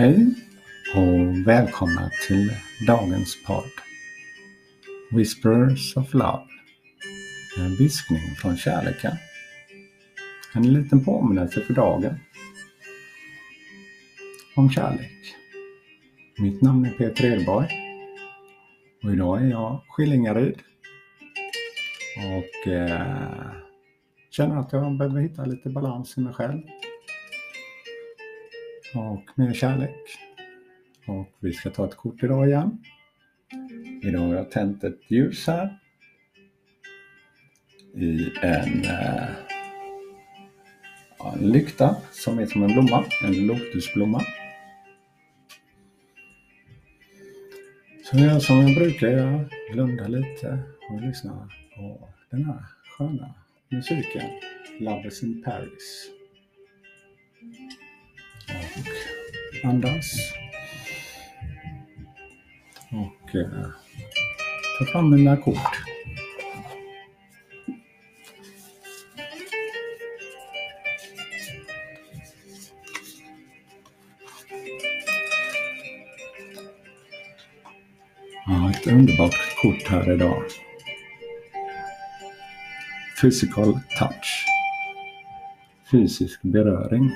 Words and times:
Hej 0.00 0.34
och 0.94 1.46
välkomna 1.46 2.10
till 2.26 2.52
dagens 2.86 3.44
podd 3.46 3.70
Whispers 5.10 5.96
of 5.96 6.14
Love. 6.14 6.46
En 7.58 7.76
viskning 7.78 8.20
från 8.36 8.56
kärleken. 8.56 9.12
En 10.54 10.72
liten 10.72 11.04
påminnelse 11.04 11.60
för 11.60 11.74
dagen. 11.74 12.14
Om 14.56 14.70
kärlek. 14.70 15.34
Mitt 16.38 16.62
namn 16.62 16.84
är 16.84 16.90
Peter 16.90 17.24
Edborg 17.24 17.68
och 19.02 19.12
idag 19.12 19.42
är 19.42 19.50
jag 19.50 19.80
Skillingaryd. 19.88 20.58
Och 22.16 22.72
eh, 22.72 23.50
känner 24.30 24.56
att 24.56 24.72
jag 24.72 24.98
behöver 24.98 25.20
hitta 25.20 25.44
lite 25.44 25.70
balans 25.70 26.18
i 26.18 26.20
mig 26.20 26.34
själv 26.34 26.62
och 28.94 29.24
mer 29.34 29.52
kärlek. 29.52 29.96
Och 31.06 31.36
vi 31.40 31.52
ska 31.52 31.70
ta 31.70 31.86
ett 31.86 31.96
kort 31.96 32.22
idag 32.22 32.48
igen. 32.48 32.78
Idag 34.02 34.20
har 34.20 34.34
jag 34.34 34.50
tänt 34.50 34.84
ett 34.84 35.10
ljus 35.10 35.46
här 35.46 35.78
i 37.94 38.32
en, 38.42 38.84
eh, 38.84 39.28
en 41.34 41.52
lykta 41.52 41.96
som 42.12 42.38
är 42.38 42.46
som 42.46 42.62
en 42.62 42.72
blomma, 42.72 43.04
en 43.24 43.46
lotusblomma. 43.46 44.22
Så 48.04 48.16
jag 48.16 48.26
gör 48.26 48.38
som 48.38 48.56
jag 48.56 48.74
brukar 48.74 49.08
göra, 49.08 49.44
blunda 49.72 50.08
lite 50.08 50.58
och 50.90 51.00
lyssna 51.00 51.50
på 51.76 52.08
den 52.30 52.44
här 52.44 52.64
sköna 52.98 53.34
musiken, 53.68 54.30
Love 54.80 55.08
is 55.08 55.22
in 55.22 55.42
Paris 55.42 56.10
och 58.76 59.68
andas. 59.68 60.32
Och 62.90 63.34
eh, 63.34 63.66
ta 64.78 64.84
fram 64.84 65.10
mina 65.10 65.36
kort. 65.36 65.80
Ja, 78.46 78.70
ett 78.70 78.86
underbart 78.86 79.56
kort 79.62 79.88
här 79.88 80.12
idag. 80.12 80.42
Physical 83.20 83.80
touch. 83.98 84.46
Fysisk 85.90 86.42
beröring. 86.42 87.10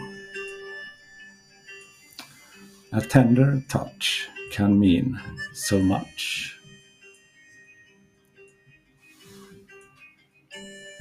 A 2.97 3.01
tender 3.01 3.61
touch 3.69 4.29
can 4.53 4.79
mean 4.79 5.19
so 5.53 5.79
much. 5.79 6.55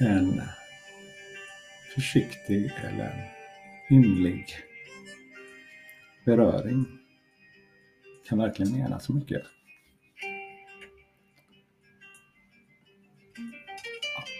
En 0.00 0.42
försiktig 1.94 2.72
eller 2.84 3.32
inlig 3.90 4.46
beröring 6.26 6.86
kan 8.28 8.38
verkligen 8.38 8.72
mena 8.72 9.00
så 9.00 9.12
mycket. 9.12 9.42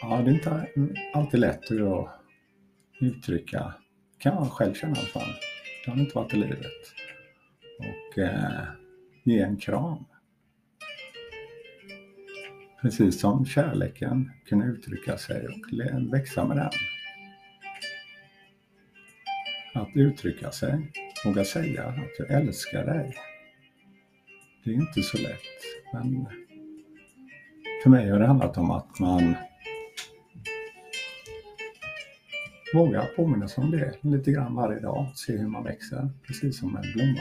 Ja, 0.02 0.22
det 0.22 0.30
är 0.30 0.34
inte 0.34 0.68
alltid 1.14 1.40
lätt 1.40 1.70
att 1.70 2.20
uttrycka, 3.00 3.74
kan 4.18 4.34
man 4.34 4.50
själv 4.50 4.74
känna 4.74 4.96
i 4.96 4.98
alla 4.98 5.08
fall. 5.08 5.34
Det 5.84 5.90
har 5.90 5.98
inte 5.98 6.14
varit 6.14 6.34
i 6.34 6.36
livet 6.36 6.94
och 7.78 8.18
eh, 8.18 8.62
ge 9.24 9.40
en 9.40 9.56
kram. 9.56 10.04
Precis 12.82 13.20
som 13.20 13.46
kärleken 13.46 14.30
kunna 14.48 14.66
uttrycka 14.66 15.18
sig 15.18 15.48
och 15.48 16.12
växa 16.12 16.44
med 16.44 16.56
den. 16.56 16.70
Att 19.74 19.88
uttrycka 19.94 20.50
sig, 20.50 20.92
våga 21.24 21.44
säga 21.44 21.84
att 21.84 22.18
jag 22.18 22.30
älskar 22.30 22.86
dig. 22.86 23.16
Det 24.64 24.70
är 24.70 24.74
inte 24.74 25.02
så 25.02 25.18
lätt, 25.18 25.40
men 25.92 26.26
för 27.82 27.90
mig 27.90 28.10
har 28.10 28.18
det 28.18 28.26
handlat 28.26 28.56
om 28.56 28.70
att 28.70 28.98
man 28.98 29.34
vågar 32.74 33.04
påminna 33.16 33.48
sig 33.48 33.64
om 33.64 33.70
det 33.70 33.94
lite 34.00 34.32
grann 34.32 34.54
varje 34.54 34.80
dag, 34.80 35.12
se 35.14 35.36
hur 35.36 35.48
man 35.48 35.64
växer, 35.64 36.10
precis 36.26 36.58
som 36.58 36.76
en 36.76 36.92
blomma. 36.92 37.20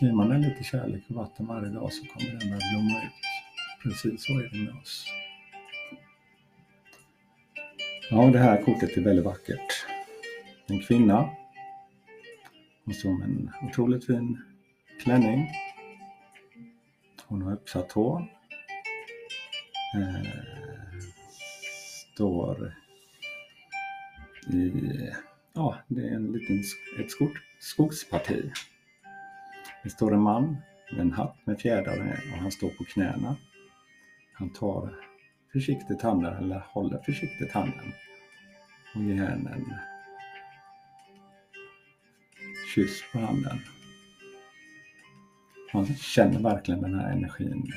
Ger 0.00 0.12
man 0.12 0.28
den 0.28 0.42
lite 0.42 0.64
kärlek 0.64 1.02
och 1.08 1.14
vatten 1.14 1.46
varje 1.46 1.68
dag 1.68 1.92
så 1.92 2.06
kommer 2.06 2.30
den 2.30 2.54
att 2.54 2.70
blomma 2.72 3.02
ut. 3.02 3.12
Precis 3.82 4.24
så 4.24 4.32
är 4.32 4.50
det 4.52 4.58
med 4.58 4.82
oss. 4.82 5.06
Ja, 8.10 8.30
det 8.30 8.38
här 8.38 8.62
kortet 8.62 8.96
är 8.96 9.00
väldigt 9.00 9.24
vackert. 9.24 9.86
En 10.66 10.82
kvinna. 10.82 11.30
Hon 12.84 12.94
står 12.94 13.18
med 13.18 13.28
en 13.28 13.50
otroligt 13.68 14.06
fin 14.06 14.38
klänning. 15.02 15.48
Hon 17.26 17.42
har 17.42 17.52
uppsatt 17.52 17.92
hår. 17.92 18.26
Eh, 19.94 21.00
står 22.14 22.74
i, 24.52 24.72
ja, 25.54 25.78
det 25.88 26.00
är 26.00 26.14
en 26.14 26.32
liten, 26.32 26.62
ett 27.00 27.10
skog, 27.10 27.36
skogsparti 27.60 28.52
det 29.82 29.90
står 29.90 30.14
en 30.14 30.20
man 30.20 30.56
med 30.92 31.00
en 31.00 31.12
hatt 31.12 31.46
med 31.46 31.60
fjädrar 31.60 32.22
och 32.32 32.38
han 32.38 32.50
står 32.50 32.70
på 32.70 32.84
knäna. 32.84 33.36
Han 34.32 34.52
tar 34.52 34.94
försiktigt 35.52 36.02
handen, 36.02 36.36
eller 36.36 36.58
håller 36.58 36.98
försiktigt 36.98 37.52
handen 37.52 37.92
och 38.94 39.02
ger 39.02 39.14
henne 39.14 39.50
en 39.50 39.74
kyss 42.74 43.02
på 43.12 43.18
handen. 43.18 43.58
Man 45.74 45.86
känner 45.86 46.42
verkligen 46.42 46.82
den 46.82 46.94
här 46.94 47.12
energin. 47.12 47.72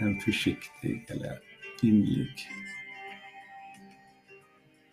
En 0.00 0.20
försiktig 0.20 1.06
eller 1.08 1.38
inlig 1.82 2.48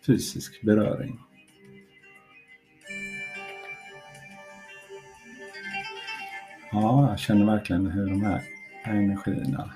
fysisk 0.05 0.61
beröring. 0.61 1.19
Ja, 6.81 7.09
jag 7.09 7.19
känner 7.19 7.45
verkligen 7.45 7.85
hur 7.85 8.05
de 8.05 8.21
här 8.21 8.41
energierna 8.85 9.73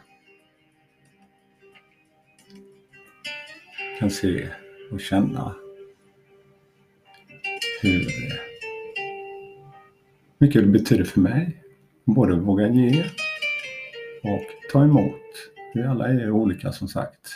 kan 3.99 4.09
se 4.09 4.49
och 4.91 5.01
känna 5.01 5.55
hur 7.81 8.07
mycket 10.37 10.61
det 10.61 10.67
betyder 10.67 11.03
för 11.03 11.19
mig. 11.19 11.63
Både 12.05 12.35
våga 12.35 12.67
ge 12.67 13.03
och 14.23 14.45
ta 14.71 14.83
emot. 14.83 15.21
Vi 15.73 15.83
alla 15.83 16.07
är 16.07 16.31
olika 16.31 16.71
som 16.71 16.87
sagt. 16.87 17.29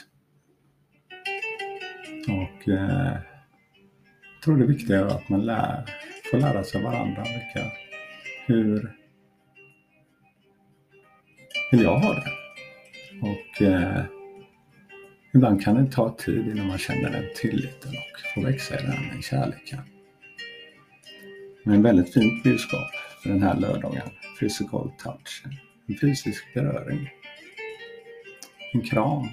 Och 2.30 2.70
eh, 2.70 3.18
jag 4.34 4.44
tror 4.44 4.58
det 4.58 4.66
viktiga 4.66 5.00
är 5.00 5.06
att 5.06 5.30
man 5.30 5.46
lär, 5.46 5.86
får 6.32 6.38
lära 6.38 6.64
sig 6.64 6.84
varandra. 6.84 7.24
Vilka, 7.24 7.72
hur 8.46 9.05
vill 11.72 11.82
jag 11.82 12.00
ha 12.00 12.14
det. 12.14 12.32
Och 13.22 13.62
eh, 13.62 14.06
ibland 15.34 15.64
kan 15.64 15.86
det 15.86 15.92
ta 15.92 16.16
tid 16.18 16.48
innan 16.48 16.68
man 16.68 16.78
känner 16.78 17.10
den 17.12 17.26
tilliten 17.36 17.92
och 17.92 18.34
får 18.34 18.42
växa 18.42 18.80
i 18.80 18.84
den 18.84 19.22
kärleken. 19.22 19.80
Men 21.64 21.84
väldigt 21.84 22.14
fint 22.14 22.44
budskap 22.44 22.92
för 23.24 23.30
den 23.30 23.44
här 23.44 23.56
lördagen. 23.56 24.10
Physical 24.40 24.92
touch. 24.98 25.44
En 25.88 25.98
fysisk 25.98 26.54
beröring. 26.54 27.10
En 28.74 28.82
kram. 28.82 29.28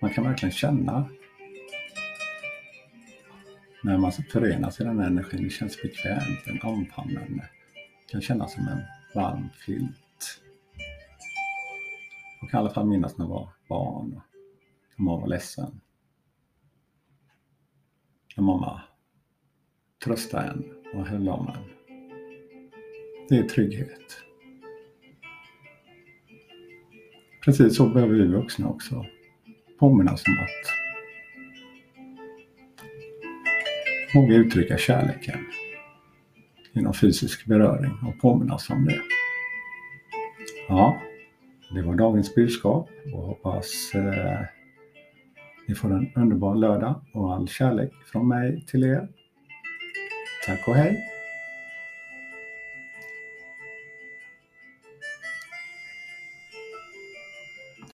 Man 0.00 0.10
kan 0.10 0.24
verkligen 0.24 0.52
känna 0.52 1.08
när 3.82 3.98
man 3.98 4.12
förenas 4.12 4.80
i 4.80 4.84
den 4.84 4.98
här 4.98 5.06
energin. 5.06 5.44
Det 5.44 5.50
känns 5.50 5.82
bekvämt, 5.82 6.46
en 6.46 6.60
omfamnande. 6.62 7.48
Det 8.06 8.12
kan 8.12 8.20
kännas 8.20 8.54
som 8.54 8.68
en 8.68 8.82
varm 9.14 9.48
filt. 9.66 10.07
Jag 12.40 12.50
kan 12.50 12.58
i 12.58 12.60
alla 12.60 12.70
fall 12.70 12.86
minnas 12.86 13.18
när 13.18 13.24
jag 13.24 13.30
var 13.30 13.48
barn 13.68 13.94
och 13.94 14.10
när 14.10 14.22
mamma 14.96 15.20
var 15.20 15.28
ledsen. 15.28 15.80
När 18.36 18.44
mamma 18.44 18.82
tröstade 20.04 20.46
en 20.48 20.64
och 20.94 21.06
höll 21.06 21.28
om 21.28 21.48
en. 21.48 21.64
Det 23.28 23.38
är 23.38 23.48
trygghet. 23.48 24.22
Precis 27.44 27.76
så 27.76 27.88
behöver 27.88 28.14
vi 28.14 28.26
vuxna 28.26 28.68
också 28.68 29.04
påminnas 29.78 30.22
om 30.26 30.34
att 30.34 30.88
våga 34.14 34.34
uttrycka 34.34 34.78
kärleken 34.78 35.46
genom 36.72 36.94
fysisk 36.94 37.46
beröring 37.46 37.92
och 38.06 38.20
påminnas 38.20 38.70
om 38.70 38.84
det. 38.84 39.00
Ja, 40.68 41.00
det 41.70 41.82
var 41.82 41.94
dagens 41.94 42.34
budskap 42.34 42.88
och 43.14 43.22
hoppas 43.22 43.94
eh, 43.94 44.40
ni 45.68 45.74
får 45.74 45.92
en 45.92 46.12
underbar 46.16 46.54
lördag 46.54 47.00
och 47.14 47.34
all 47.34 47.48
kärlek 47.48 47.92
från 48.12 48.28
mig 48.28 48.64
till 48.66 48.84
er. 48.84 49.08
Tack 50.46 50.68
och 50.68 50.74
hej! 50.74 51.17